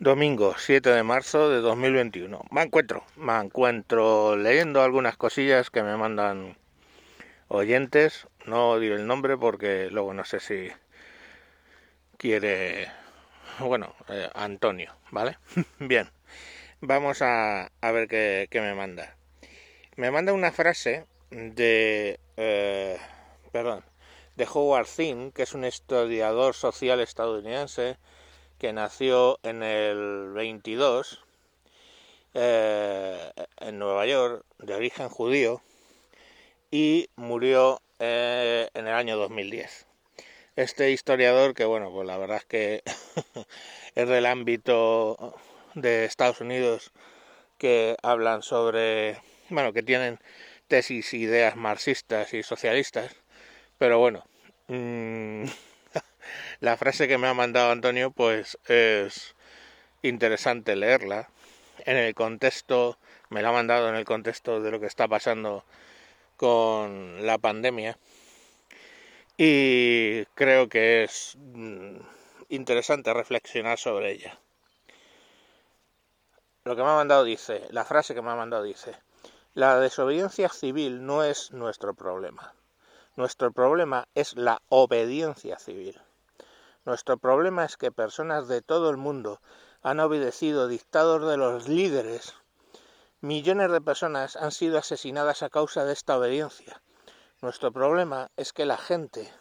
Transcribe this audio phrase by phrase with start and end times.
[0.00, 2.44] Domingo 7 de marzo de 2021.
[2.52, 6.56] Me encuentro, me encuentro leyendo algunas cosillas que me mandan
[7.48, 8.28] oyentes.
[8.46, 10.70] No diré el nombre porque luego no sé si
[12.16, 12.92] quiere.
[13.58, 15.36] Bueno, eh, Antonio, ¿vale?
[15.80, 16.08] Bien,
[16.80, 19.16] vamos a, a ver qué, me manda.
[19.96, 22.20] Me manda una frase de.
[22.36, 22.98] Eh,
[23.50, 23.82] perdón,
[24.36, 27.98] de Howard Zinn, que es un historiador social estadounidense
[28.58, 31.24] que nació en el 22
[32.34, 35.62] eh, en Nueva York, de origen judío,
[36.70, 39.86] y murió eh, en el año 2010.
[40.56, 42.82] Este historiador, que bueno, pues la verdad es que
[43.94, 45.34] es del ámbito
[45.74, 46.92] de Estados Unidos,
[47.58, 49.20] que hablan sobre,
[49.50, 50.18] bueno, que tienen
[50.66, 53.16] tesis, ideas marxistas y socialistas,
[53.78, 54.24] pero bueno,
[54.68, 55.44] mmm,
[56.60, 59.34] la frase que me ha mandado Antonio pues es
[60.02, 61.28] interesante leerla
[61.84, 62.98] en el contexto,
[63.30, 65.64] me la ha mandado en el contexto de lo que está pasando
[66.36, 67.98] con la pandemia
[69.36, 71.98] y creo que es mm,
[72.48, 74.38] interesante reflexionar sobre ella.
[76.64, 78.96] Lo que me ha mandado dice, la frase que me ha mandado dice,
[79.54, 82.54] la desobediencia civil no es nuestro problema.
[83.16, 86.00] Nuestro problema es la obediencia civil.
[86.84, 89.40] Nuestro problema es que personas de todo el mundo
[89.82, 92.34] han obedecido dictados de los líderes.
[93.20, 96.80] Millones de personas han sido asesinadas a causa de esta obediencia.
[97.42, 99.32] Nuestro problema es que la gente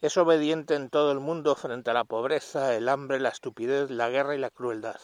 [0.00, 4.10] es obediente en todo el mundo frente a la pobreza, el hambre, la estupidez, la
[4.10, 5.00] guerra y la crueldad.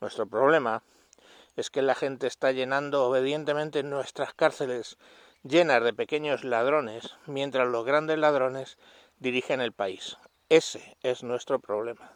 [0.00, 0.82] Nuestro problema
[1.56, 4.98] es que la gente está llenando obedientemente nuestras cárceles
[5.44, 8.76] llenas de pequeños ladrones, mientras los grandes ladrones
[9.18, 10.16] dirigen el país.
[10.48, 12.12] Ese es nuestro problema.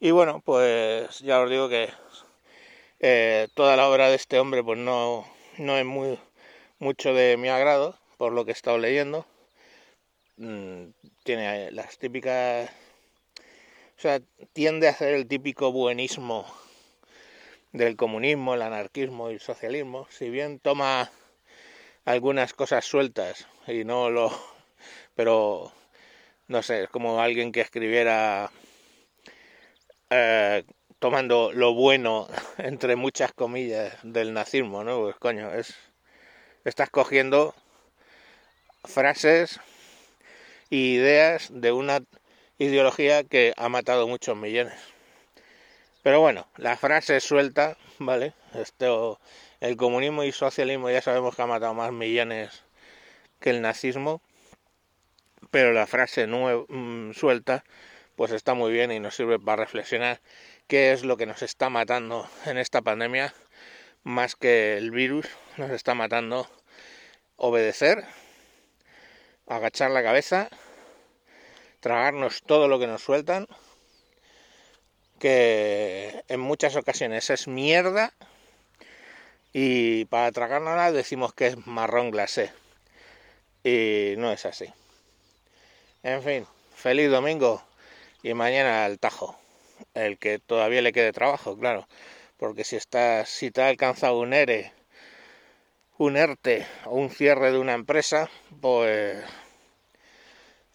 [0.00, 1.88] Y bueno, pues ya os digo que
[2.98, 5.26] eh, toda la obra de este hombre pues no,
[5.58, 6.18] no es muy
[6.78, 9.26] mucho de mi agrado, por lo que he estado leyendo.
[10.36, 10.86] Mm,
[11.22, 12.70] tiene las típicas...
[13.96, 14.20] O sea,
[14.54, 16.46] tiende a hacer el típico buenismo
[17.72, 20.08] del comunismo, el anarquismo y el socialismo.
[20.10, 21.10] Si bien toma
[22.04, 24.32] algunas cosas sueltas y no lo...
[25.14, 25.72] pero
[26.50, 28.50] no sé, es como alguien que escribiera
[30.10, 30.64] eh,
[30.98, 32.26] tomando lo bueno,
[32.58, 34.98] entre muchas comillas, del nazismo, ¿no?
[35.00, 35.76] Pues coño, es,
[36.64, 37.54] estás cogiendo
[38.82, 39.60] frases
[40.72, 42.00] e ideas de una
[42.58, 44.74] ideología que ha matado muchos millones.
[46.02, 48.34] Pero bueno, la frase suelta, ¿vale?
[48.54, 49.20] Esto,
[49.60, 52.64] el comunismo y socialismo ya sabemos que ha matado más millones
[53.38, 54.20] que el nazismo
[55.50, 57.64] pero la frase mm, suelta
[58.16, 60.20] pues está muy bien y nos sirve para reflexionar
[60.66, 63.34] qué es lo que nos está matando en esta pandemia
[64.02, 66.48] más que el virus nos está matando
[67.36, 68.04] obedecer
[69.46, 70.48] agachar la cabeza
[71.80, 73.46] tragarnos todo lo que nos sueltan
[75.18, 78.12] que en muchas ocasiones es mierda
[79.52, 82.52] y para tragárnosla decimos que es marrón glacé.
[83.62, 84.72] Y no es así
[86.02, 87.62] en fin, feliz domingo
[88.22, 89.38] y mañana al tajo.
[89.94, 91.88] El que todavía le quede trabajo, claro.
[92.36, 94.72] Porque si está, si te ha alcanzado un ERE,
[95.98, 98.30] un ERTE o un cierre de una empresa,
[98.60, 99.22] pues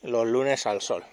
[0.02, 1.04] los lunes al sol.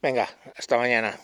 [0.00, 1.18] Venga, hasta mañana.